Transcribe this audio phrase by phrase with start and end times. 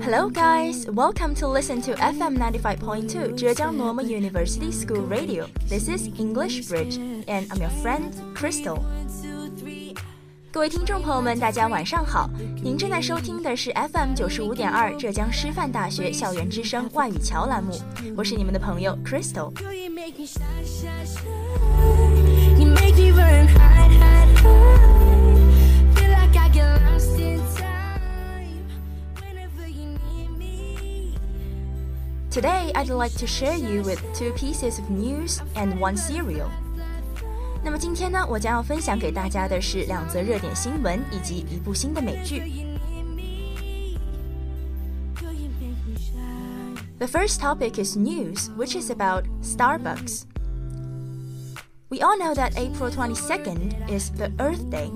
[0.00, 0.86] Hello, guys.
[0.90, 5.48] Welcome to listen to FM 95.2 Zhejiang Normal University School Radio.
[5.66, 6.96] This is English Bridge,
[7.26, 8.84] and I'm your friend Crystal.
[10.56, 12.30] 各位听众朋友们，大家晚上好！
[12.62, 17.78] 您正在收听的是 FM 九十五点二浙江师范大学校园之声外语桥栏目，
[18.16, 19.52] 我是你们的朋友 Crystal。
[32.30, 36.48] Today, I'd like to share you with two pieces of news and one serial.
[37.65, 42.41] 那么今天呢，我将要分享给大家的是两则热点新闻以及一部新的美剧。
[46.97, 50.23] The first topic is news, which is about Starbucks.
[51.89, 54.91] We all know that April 22nd is the Earth Day,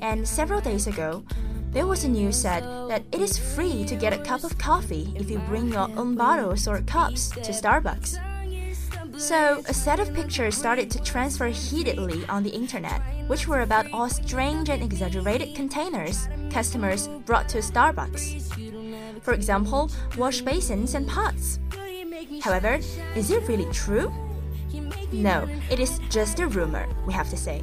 [0.00, 1.22] and several days ago,
[1.72, 5.12] there was a news said that it is free to get a cup of coffee
[5.16, 8.18] if you bring your own bottles or cups to Starbucks.
[9.20, 13.86] So, a set of pictures started to transfer heatedly on the internet, which were about
[13.92, 18.42] all strange and exaggerated containers customers brought to Starbucks.
[19.22, 21.58] For example, wash basins and pots.
[22.42, 22.78] However,
[23.16, 24.12] is it really true?
[25.12, 27.62] No, it is just a rumor, we have to say.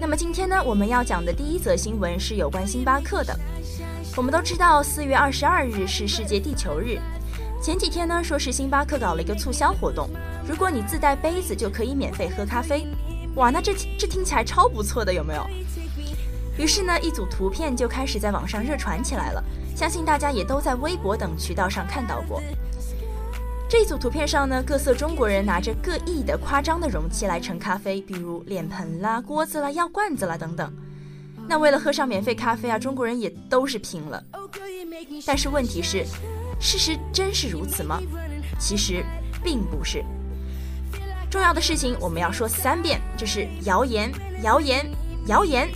[0.00, 3.36] 那么今天呢，我们要讲的第一则新闻是有关星巴克的。
[4.16, 6.98] 我们都知道，四月二十二日是世界地球日。
[7.63, 10.09] 前几天呢，说是星巴克搞了一个促销活动，
[10.45, 12.85] 如果你自带杯子就可以免费喝咖啡。
[13.35, 15.47] 哇，那这这听起来超不错的，有没有？
[16.57, 19.41] 于是呢，一组图片就开始在网上热传起来了，
[19.77, 22.43] 相信大家也都在微博等渠道上看到过。
[23.69, 30.69] 这一组图片上呢，各色中国人拿着各异的夸张的容器来盛咖啡，比如脸盆啦、锅子啦、药罐子啦等等。
[31.47, 34.21] 那为了喝上免费咖啡啊，中国人也都是拼了。
[35.25, 36.05] 但是问题是，
[36.63, 38.01] 事实真是如此吗？
[38.57, 39.03] 其实
[39.43, 40.01] 并不是。
[41.29, 44.09] 重要的事情我们要说三遍，这是谣言，
[44.43, 44.89] 谣言，
[45.27, 45.69] 谣言。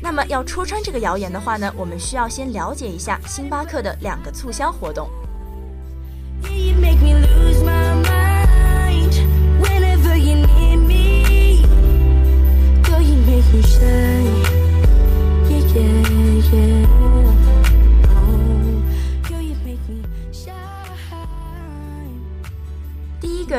[0.00, 5.10] 那么要戳穿这个谣言的话呢，我们需要先了解一下星巴克的两个促销活动。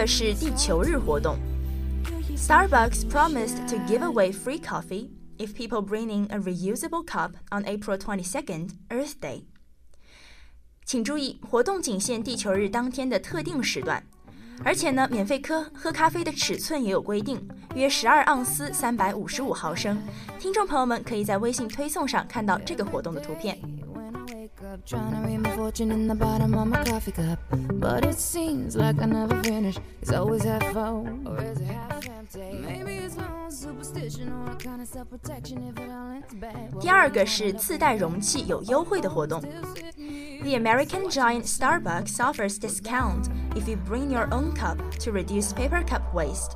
[0.05, 1.37] 是地球日活动
[2.37, 8.69] ，Starbucks promised to give away free coffee if people bringing a reusable cup on April 22nd,
[8.89, 9.43] Earth Day.
[10.85, 14.03] 请注意，活动仅限地球日当天的特定时段，
[14.63, 19.99] 而且呢，免费喝喝咖啡的尺寸也有规定，约十二盎司，三百五十五毫升。
[20.39, 23.59] 听众朋友们可以在微信推送上看到这个活动的图片。
[36.80, 39.40] 第二个是自带容器有优惠的活动。
[39.40, 46.02] The American giant Starbucks offers discount if you bring your own cup to reduce paper cup
[46.14, 46.52] waste.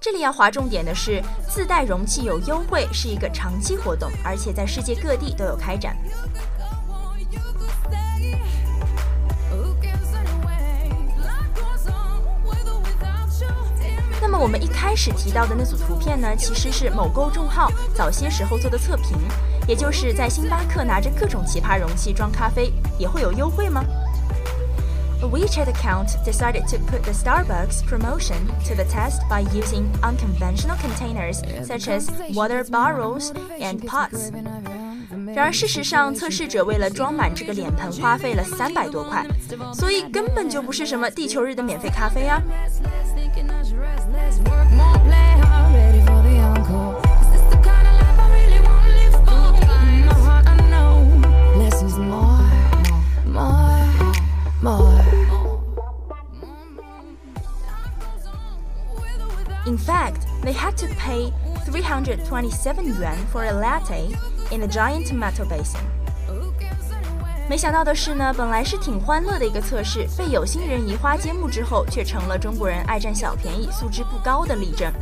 [0.00, 5.96] 这里要划重点的是，自带容器有优惠是一个长期活动，而且在世界各地都有开展。
[14.39, 19.17] 我们一开始提到的那组图片呢，其实是某公众号早些时候做的测评。
[19.67, 23.83] 也就是在星巴克拿着各种奇葩容器装咖啡，也会有优惠吗
[25.21, 31.41] ？A WeChat account decided to put the Starbucks promotion to the test by using unconventional containers
[31.67, 34.31] such as water bottles and pots.
[35.35, 39.25] 然而，事实上，测试者为了装满这个脸盆，花费了三百多块，
[39.73, 42.41] 所以根本就不是什么地球日的免费咖啡啊。
[59.69, 61.31] In fact, they had to pay
[61.65, 64.09] 327 yuan for a latte
[64.51, 65.98] in a giant tomato basin.
[67.49, 74.93] 没想到的是呢，本来是挺欢乐的一个测试，被有心人移花接木之后，却成了中国人爱占小便宜、素质不高的例证。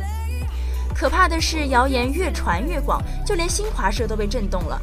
[0.96, 4.80] 可怕的是，谣言越传越广，就连新华社都被震动了。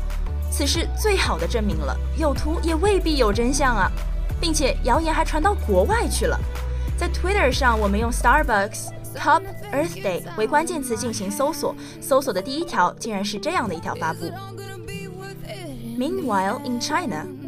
[0.51, 3.91] 此事最好的证明了，有图也未必有真相啊，
[4.39, 6.39] 并且谣言还传到国外去了。
[6.95, 9.41] 在 Twitter 上，我们用 Starbucks Cup
[9.73, 14.31] Earth Day 为关键词进行搜索，搜索的第一条竟然是这样的一条发布
[15.97, 17.25] ：Meanwhile, in China,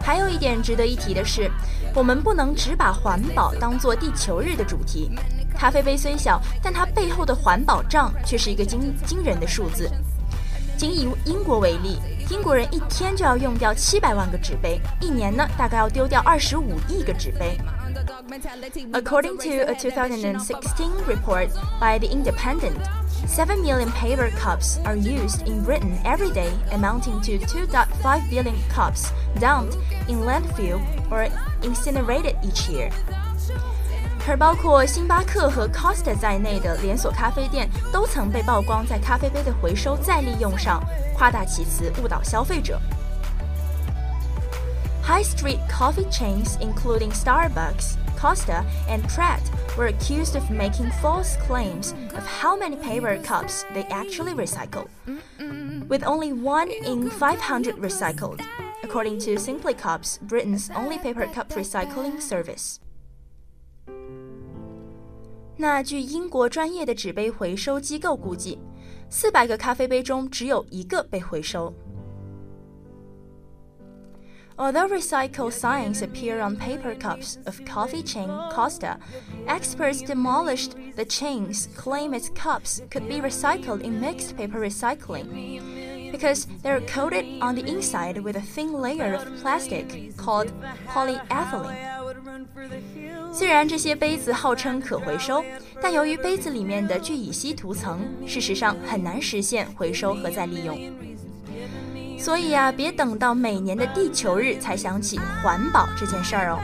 [0.00, 1.50] 还有一点值得一提的是，
[1.94, 5.10] 我们不能只把环保当做地球日的主题。
[5.54, 9.90] 咖啡杯虽小，但它背后的环保账却是一个惊惊人的数字。
[10.76, 11.98] 仅以英国为例，
[12.30, 17.58] 英国人一天就要用掉七百万个纸杯，一年呢大概要丢掉二十五亿个纸杯。
[18.92, 21.48] According to a 2016 report
[21.80, 22.78] by The Independent,
[23.27, 29.11] 7 million paper cups are used in Britain every day, amounting to 2.5 billion cups
[29.39, 29.77] dumped
[30.07, 31.27] in landfill or
[31.61, 32.91] incinerated each year.
[34.25, 40.81] 而包括星巴克和 Costa 在内的连锁咖啡店都曾被曝光在咖啡杯的回收再利用上
[41.13, 42.79] 夸大其词，误导消费者。
[45.07, 49.41] High street coffee chains, including Starbucks, Costa, and Pret,
[49.77, 54.87] were accused of making false claims of how many paper cups they actually recycle,
[55.89, 58.39] with only one in 500 recycled,
[58.83, 62.79] according to Simply Cups, Britain's only paper cup recycling service.
[65.57, 68.59] 那据英国专业的纸杯回收机构估计，
[69.09, 71.73] 四百个咖啡杯中只有一个被回收。
[74.57, 78.97] Although recycled signs appear on paper cups of coffee chain Costa,
[79.47, 86.45] experts demolished the chain's claim its cups could be recycled in mixed paper recycling because
[86.61, 90.51] they're coated on the inside with a thin layer of plastic called
[90.87, 91.75] polyethylene.
[93.33, 95.43] 虽然这些杯子号称可回收，
[95.81, 100.79] 但由于杯子里面的聚乙烯涂层，事实上很难实现回收和再利用。
[102.19, 106.59] 所以啊，别等到每年的地球日才想起环保这件事儿哦。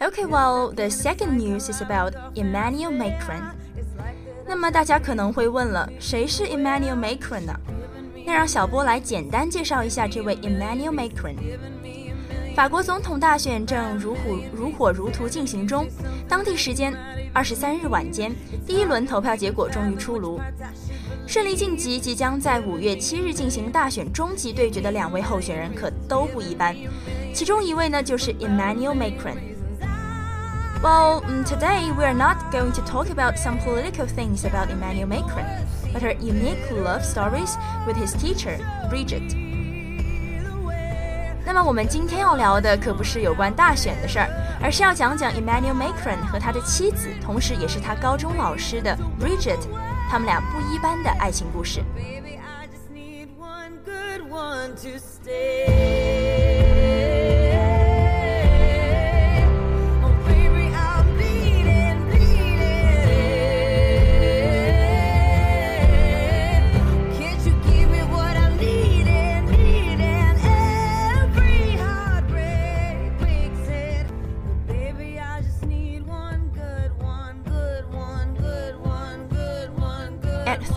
[0.00, 3.42] Okay, well, the second news is about Emmanuel Macron.
[4.46, 7.52] 那么大家可能会问了，谁是 Emmanuel Macron 呢？
[8.24, 11.34] 那让小波来简单介绍一下这位 Emmanuel Macron。
[12.54, 14.20] 法国总统大选正如火
[14.52, 15.84] 如火如荼进行中，
[16.28, 16.94] 当地时间
[17.32, 18.32] 二十三日晚间，
[18.64, 20.40] 第一轮投票结果终于出炉。
[21.26, 26.76] 顺利晋级，即将在五月七日进行大选终极对决的两位候选人可都不一般，
[27.34, 29.36] 其中一位呢就是 Emmanuel Macron。
[30.81, 35.45] Well, um, today we are not going to talk about some political things about Emmanuel Macron,
[35.93, 37.57] but her unique love stories
[37.87, 38.57] with his teacher,
[38.89, 39.33] Bridget.
[41.45, 44.29] 那么我们今天要聊的可不是有关大选的事儿，
[44.61, 49.59] 而是要讲讲 Emmanuel Macron 和他的妻子，同时也是他高中老师的 Bridget，
[50.09, 51.81] 他们俩不一般的爱情故事。
[51.95, 52.39] Baby,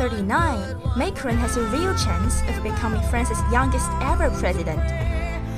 [0.01, 4.81] At 39, Macron has a real chance of becoming France's youngest ever president.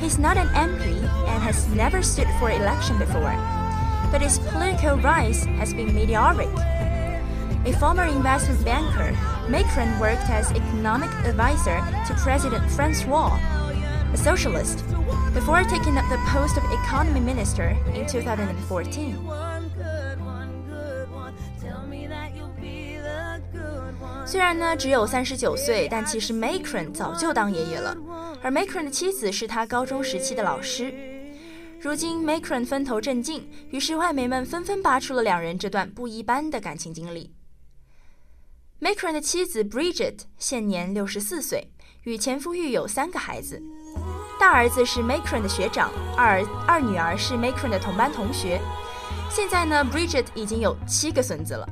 [0.02, 3.32] He's not an MP and has never stood for election before,
[4.12, 6.50] but his political rise has been meteoric.
[7.66, 13.40] A former investment banker, Macron worked as economic advisor to President Francois,
[14.12, 14.84] a socialist,
[15.34, 19.43] before taking up the post of economy minister in 2014.
[24.34, 27.96] 虽然呢只有三十九岁，但其实 Macron 早就当爷爷了，
[28.42, 30.92] 而 Macron 的妻子是他高中时期的老师。
[31.80, 37.32] 如今 Macron 分头正劲，于是外媒们纷纷扒出了两人这段不一般的感情经历。
[38.82, 41.70] Macron 的妻子 Bridget 现年六十四岁，
[42.06, 43.62] 与前夫育有三个孩子，
[44.40, 48.60] 大儿子是 Macron 的学长，二二女儿是 Macron 的同班同学。
[49.30, 51.70] 现在呢，Bridget 已经有七个孙子了。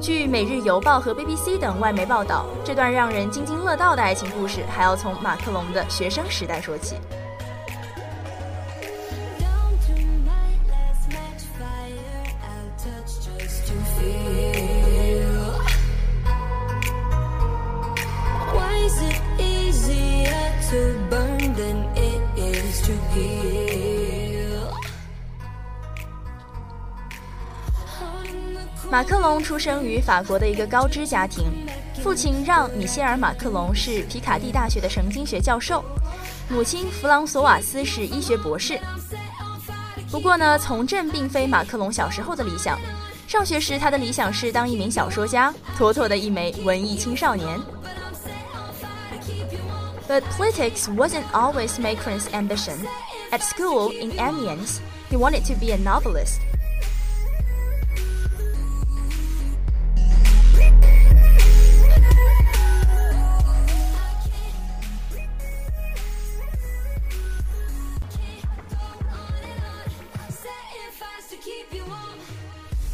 [0.00, 6.94] 据《每日邮报》和 BBC 等外媒报道，这段让人津津乐道的爱情故事，还要从马克龙的学生时代说起。
[28.90, 31.44] 马克龙出生于法国的一个高知家庭，
[32.02, 35.84] 父亲让·米歇尔·马克龙是皮卡蒂大学的神经学教授，
[36.48, 38.80] 母亲弗朗索瓦斯是医学博士。
[40.10, 42.78] 不过呢，从政并非马克龙小时候的理想。
[43.26, 47.60] 上学时，他的理想是当一名小说家，妥妥的一枚文艺青少年。
[50.08, 52.78] But politics wasn't always Macron's ambition.
[53.30, 54.78] At school in Amiens,
[55.10, 56.40] he wanted to be a novelist.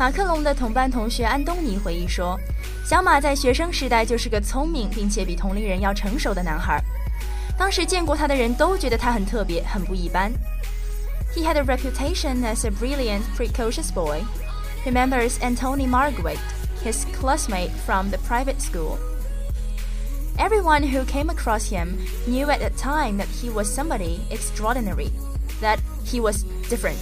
[0.03, 6.81] 马克龙的同班同学安东尼回忆说：“小马在学生时代就是个聪明并且比同龄人要成熟的男孩。
[7.57, 10.31] 当时见过他的人都觉得他很特别，很不一般。
[11.35, 14.21] He had a reputation as a brilliant, precocious boy.
[14.85, 16.39] Remembers Anthony Margaret,
[16.83, 18.97] his classmate from the private school.
[20.37, 25.11] Everyone who came across him knew at the time that he was somebody extraordinary,
[25.59, 26.97] that he was different.”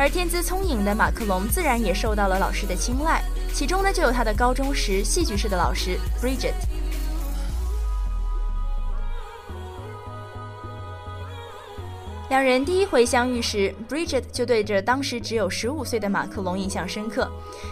[0.00, 3.20] 而天资聪颖的马克龙自然也受到了老师的青睐，
[3.52, 6.54] 其中呢就有他的高中时戏剧室的老师 Bridget。
[12.30, 17.28] 两人第一回相遇时，Bridget 就对着当时只有十五岁的马克龙印象深刻。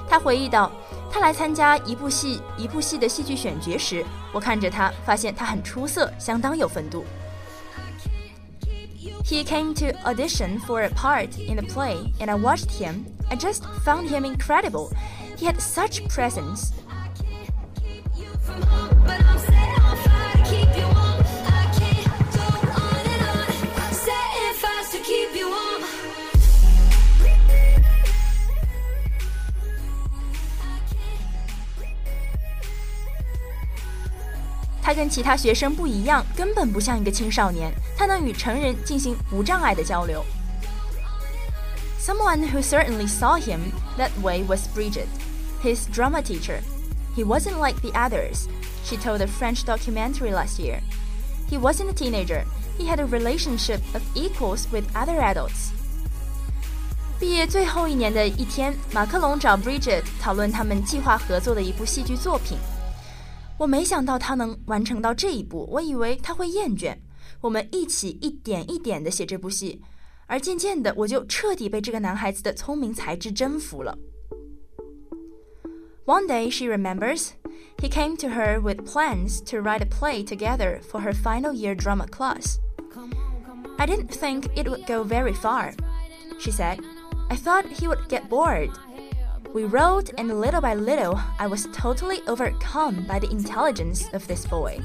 [0.08, 0.72] 他回忆道
[1.12, 7.04] ：“他来参加一部戏一部戏的戏剧选角时，我看着他，发现他很出色，相当有风度。”
[9.24, 13.06] He came to audition for a part in the play, and I watched him.
[13.30, 14.92] I just found him incredible.
[15.36, 16.72] He had such presence.
[34.85, 37.71] 他跟其他学生不一样，根本不像一个青少年。
[37.95, 40.23] 他能与成人进行无障碍的交流。
[41.99, 43.59] Someone who certainly saw him
[43.97, 45.05] that way was Bridget,
[45.63, 46.61] his drama teacher.
[47.15, 48.47] He wasn't like the others,
[48.83, 50.79] she told a French documentary last year.
[51.49, 52.45] He wasn't a teenager.
[52.79, 55.69] He had a relationship of equals with other adults.
[57.19, 62.57] 毕业最后一年的一天，马克龙找 Bridget 讨论他们计划合作的一部戏剧作品。
[63.57, 66.97] 我没想到他能完成到这一步，我以为他会厌倦。
[67.41, 69.81] 我们一起一点一点地写这部戏，
[70.27, 73.97] 而渐渐的，我就彻底被这个男孩子的聪明才智征服了。
[76.05, 77.29] One day, she remembers,
[77.77, 81.75] he came to her with plans to write a play together for her final year
[81.75, 82.57] drama class.
[83.77, 85.73] I didn't think it would go very far,
[86.39, 86.79] she said.
[87.29, 88.71] I thought he would get bored.
[89.54, 94.44] we wrote, and little by little, I was totally overcome by the intelligence of this
[94.44, 94.80] boy.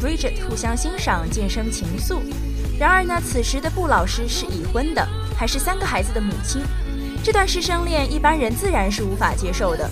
[0.00, 2.20] Bridget 互相欣赏，渐生情愫。
[2.78, 6.62] 然而呢，此时的布老师是已婚的，还是三个孩子的母亲。
[7.22, 9.88] 这段师生恋，一般人自然是无法接受的。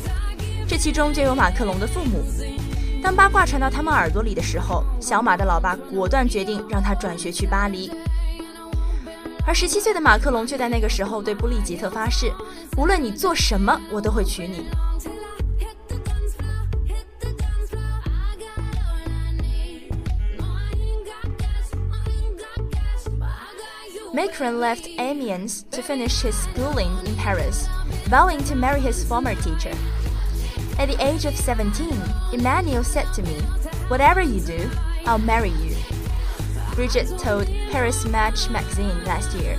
[0.67, 2.25] 这其中就有马克龙的父母。
[3.03, 7.93] 当八卦传到他们耳朵里的时候，小马的老爸果断决定让他转学去巴黎。
[9.47, 12.33] 而十七岁的马克龙却在那个时候对布利吉特发誓：
[12.77, 14.67] 无论你做什么，我都会娶你。
[24.19, 27.69] Macron left Amiens to finish his schooling in Paris,
[28.07, 29.73] vowing to marry his former teacher.
[30.77, 31.89] At the age of 17,
[32.33, 33.37] Emmanuel said to me,
[33.87, 34.69] Whatever you do,
[35.07, 35.77] I'll marry you.
[36.75, 39.57] Bridget told Paris Match magazine last year.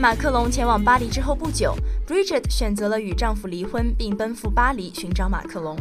[0.00, 1.76] 马克龙前往巴黎之后不久
[2.08, 5.76] ，Bridget 选择了与丈夫离婚，并奔赴巴黎寻找马克龙。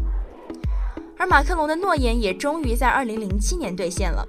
[1.18, 4.28] 而马克龙的诺言也终于在2007年兑现了。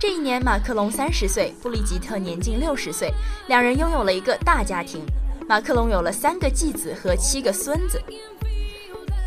[0.00, 3.14] 这一年，马克龙三十岁，布丽吉特年近六十岁，
[3.46, 5.00] 两人拥有了一个大家庭。
[5.46, 8.02] 马克龙有了三个继子和七个孙子。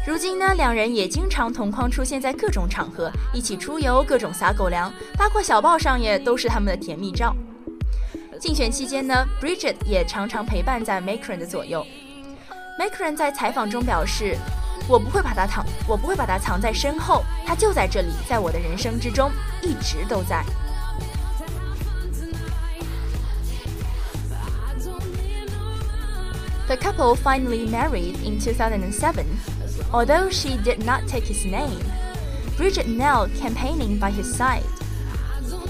[0.06, 7.34] 如今呢，两人也经常同框出现在各种场合，一起出游，各种撒狗粮，八卦小报上也都是他们的甜蜜照。
[8.41, 11.85] 竞选期间呢，Bridget 也常常陪伴在 Macron 的左右。
[12.79, 19.31] Macron 在采访中表示：“我不会把他藏，我不会把他藏在身后，他就在这里，在我的人生之中，
[19.63, 20.45] 一直都在。”
[26.69, 29.25] The couple finally married in 2007,
[29.91, 31.81] although she did not take his name.
[32.59, 34.65] Bridget now campaigning by his side.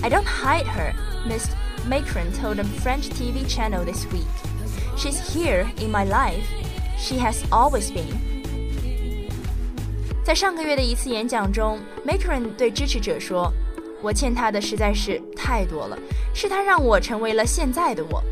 [0.03, 0.93] I don't hide her,
[1.25, 1.49] Miss
[1.89, 4.27] Macron told a French TV channel this week.
[4.97, 6.45] She's here in my life.
[6.99, 8.17] She has always been.
[10.25, 15.99] 在上个月的一次演讲中，Macron 对支持者说：“我欠他的实在是太多了，
[16.35, 18.23] 是他让我成为了现在的我，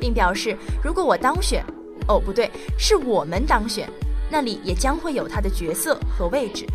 [0.00, 1.62] 并表示如果我当选，
[2.08, 3.86] 哦不对，是我们当选，
[4.30, 6.66] 那里也将会有他的角色和位置。”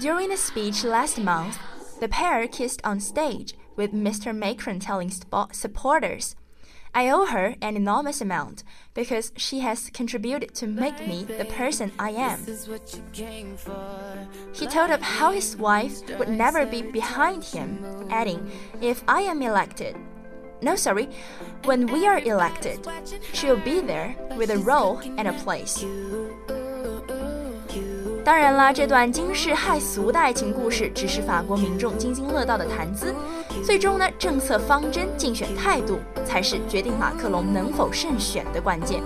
[0.00, 1.56] During a speech last month.
[2.03, 4.35] The pair kissed on stage, with Mr.
[4.35, 6.35] Macron telling supporters,
[6.93, 11.93] I owe her an enormous amount because she has contributed to make me the person
[11.97, 12.45] I am.
[14.51, 19.41] He told of how his wife would never be behind him, adding, If I am
[19.41, 19.95] elected,
[20.61, 21.07] no, sorry,
[21.63, 22.85] when we are elected,
[23.31, 25.85] she'll be there with a role and a place.
[28.23, 33.13] 当然啦，这段惊世骇俗的爱情故事只是法国民众津津乐道的谈资。
[33.65, 39.03] 最终呢，政策方针、竞选态度才是决定马克龙能否胜选的关键。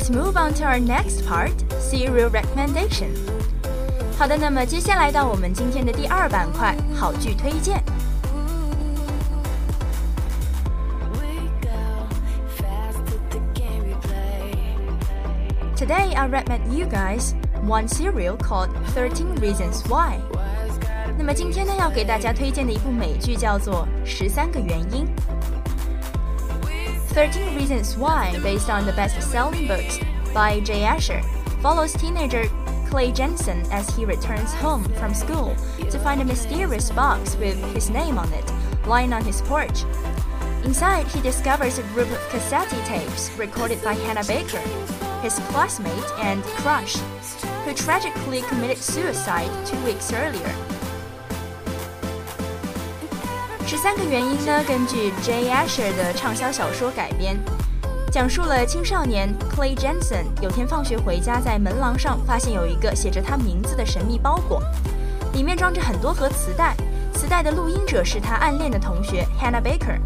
[0.00, 3.08] Let's move on to our next part, serial recommendation.
[4.18, 7.82] 好的，那么接下来到我们今天的第二板块，好剧推荐。
[15.76, 17.34] Today I recommend you guys
[17.66, 20.18] one serial called Thirteen Reasons Why.
[21.16, 25.06] 那么今天呢，要给大家推荐的一部美剧叫做《十三个原因》。
[27.11, 29.99] 13 Reasons Why, based on the best selling books
[30.33, 31.21] by Jay Asher,
[31.61, 32.45] follows teenager
[32.87, 35.53] Clay Jensen as he returns home from school
[35.89, 38.49] to find a mysterious box with his name on it
[38.85, 39.83] lying on his porch.
[40.63, 44.59] Inside, he discovers a group of cassette tapes recorded by Hannah Baker,
[45.21, 46.95] his classmate and crush,
[47.65, 50.70] who tragically committed suicide two weeks earlier.
[53.81, 55.49] 三个原因呢，根据 J.
[55.49, 57.35] Asher 的畅销小说改编，
[58.11, 64.61] 讲述了青少年 Clay Jensen 有天放学回家，在门廊上发现有一个写着他名字的神秘包裹，
[65.33, 66.75] 里面装着很多盒磁带，
[67.15, 69.99] 磁带的录音者是他暗恋的同学 Hannah Baker。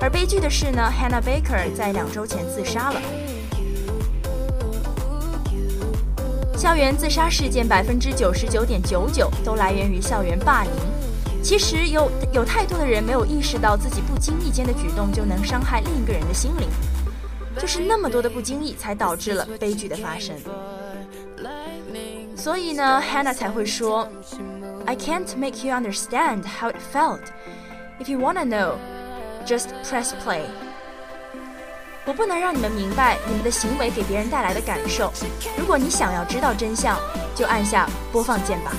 [0.00, 3.00] 而悲剧的是呢，Hannah Baker 在两周前自杀了。
[6.56, 10.72] 校园自杀事件百分之九十九点九九都来源于校园霸凌。
[11.42, 16.68] 其实有有太多的人没有意识到自己不经意间的举动就能伤害另一个人的心灵，
[17.58, 20.36] 就是那么多的不经意才导致了悲剧的发生。
[22.36, 24.08] 所以呢，Hannah 才会说
[24.86, 27.20] ，I can't make you understand how it felt.
[27.98, 28.74] If you wanna know,
[29.46, 30.42] just press play.
[32.06, 35.12] 我不能让你们明白你们的行为给别人带来的感受。
[35.58, 36.98] 如果你想要知道真相，
[37.34, 38.72] 就按下播放键吧。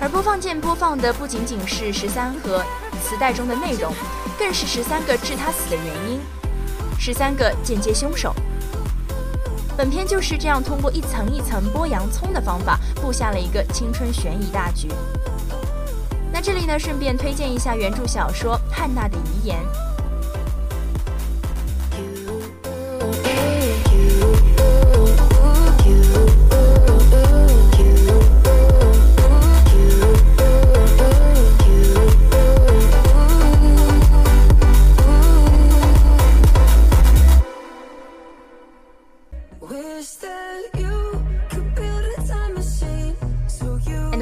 [0.00, 2.64] 而播放键播放的不仅仅是十三盒
[3.02, 3.92] 磁带中的内容，
[4.38, 6.20] 更是十三个致他死的原因，
[6.98, 8.34] 十三个间接凶手。
[9.76, 14.88] 本片就是这样通过一层一层剥洋葱的方法，布下了一个青春悬疑大局。
[16.32, 19.58] 那这里呢，顺便推荐一下原著小说《汉娜的遗言》。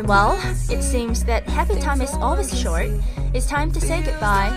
[0.09, 0.41] Well,
[0.71, 2.89] it seems that happy time is always short.
[3.35, 4.57] It's time to say goodbye.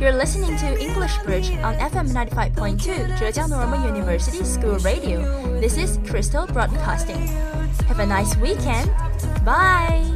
[0.00, 5.22] You're listening to English Bridge on FM 95.2 Zhejiang Normal University School Radio.
[5.60, 7.30] This is Crystal Broadcasting.
[7.86, 8.90] Have a nice weekend.
[9.44, 10.15] Bye.